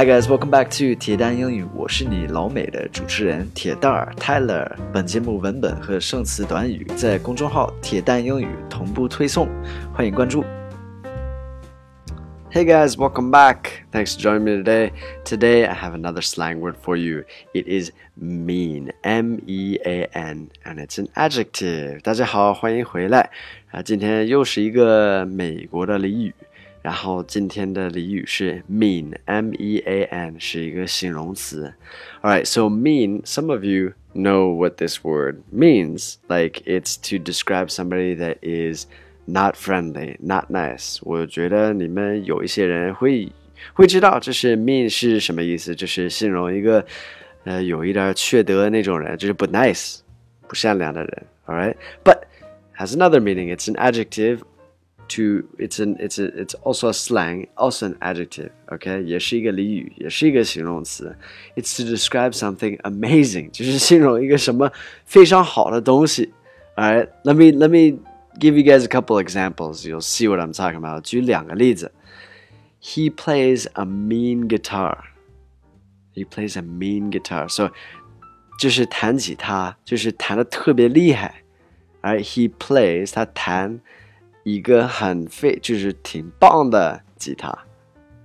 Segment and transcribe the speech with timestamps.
[0.00, 4.70] Hi guys, welcome back to 铁蛋英语，我是你老美的主持人铁蛋儿 Tyler。
[4.92, 9.48] 本节目文本和生词短语在公众号“铁蛋英语”同步推送，
[9.94, 10.44] 欢迎关注。
[12.52, 13.84] Hey guys, welcome back.
[13.92, 14.92] Thanks for joining me today.
[15.24, 17.24] Today I have another slang word for you.
[17.52, 22.00] It is mean, M E A N, and it's an adjective.
[22.00, 23.30] 大家好，欢迎回来
[23.72, 23.82] 啊！
[23.82, 26.34] 今天又是一个美国的俚语，
[26.82, 31.74] 然后今天的俚语是 mean, M E A N，是一个形容词。
[32.22, 33.22] All right, so mean.
[33.24, 36.14] Some of you know what this word means.
[36.28, 38.86] Like it's to describe somebody that is
[39.24, 40.98] not friendly, not nice。
[41.02, 43.32] 我觉得你们有一些人会
[43.74, 46.86] 会知道这是 mean 是什么意思，就是形容一个
[47.42, 49.98] 呃有一点缺德那种人，就是不 nice，
[50.46, 51.26] 不善良的人。
[51.46, 52.22] All right, but
[52.78, 53.52] has another meaning.
[53.52, 54.42] It's an adjective.
[55.10, 58.50] To it's an it's a it's also a slang, also an adjective.
[58.66, 61.16] OK，也是一个俚语，也是一个形容词。
[61.54, 64.72] It's to describe something amazing，就是形容一个什么
[65.04, 66.32] 非常好的东西。
[66.74, 68.00] All right, let me let me
[68.40, 69.86] give you guys a couple examples.
[69.86, 71.02] You'll see what I'm talking about.
[71.02, 71.92] 举两个例子。
[72.82, 74.98] He plays a mean guitar.
[76.14, 77.48] He plays a mean guitar.
[77.48, 77.70] So
[78.58, 81.42] 就是弹吉他，就是弹的特别厉害。
[82.02, 82.24] Right?
[82.24, 83.80] He plays 他弹
[84.44, 87.56] 一个很非就是挺棒的吉他。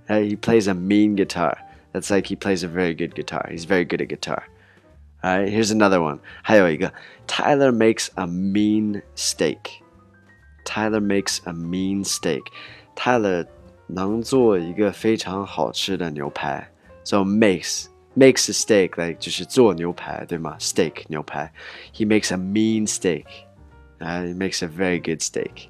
[0.06, 0.28] Right?
[0.28, 1.56] He plays a mean guitar.
[1.92, 3.50] That's like he plays a very good guitar.
[3.50, 4.44] He's very good at guitar.
[5.22, 6.18] Alright, here's another one.
[6.42, 6.92] 还有一个，
[7.26, 9.82] Tyler makes a mean steak.
[10.64, 12.42] Tyler makes a mean steak.
[12.96, 13.46] Tyler
[13.86, 16.68] 能做一个非常好吃的牛排。
[17.04, 17.86] So makes
[18.16, 20.56] makes a steak like 就是做牛排，对吗？
[20.58, 21.52] Steak 牛排。
[21.92, 23.26] He makes a mean steak.
[24.00, 25.68] Uh, he makes a very good steak.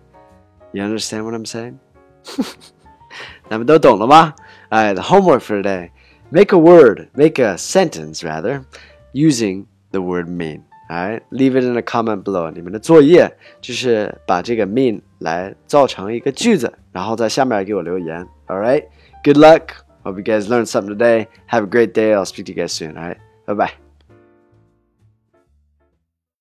[0.73, 1.79] You understand what I'm saying?
[3.49, 4.35] 那么都懂了吗？
[4.71, 5.91] Alright, the homework for today.
[6.31, 8.65] Make a word, make a sentence rather,
[9.13, 10.63] using the word mean.
[10.89, 12.51] Alright, leave it in a comment below.
[12.51, 18.27] 你们的作业就是把这个 mean 来造成一个句子，然后在下面给我留言。
[18.47, 18.87] Alright,
[19.23, 19.69] good luck.
[20.05, 21.27] Hope you guys learned something today.
[21.49, 22.15] Have a great day.
[22.15, 22.97] I'll speak to you guys soon.
[22.97, 23.86] Alright, bye bye.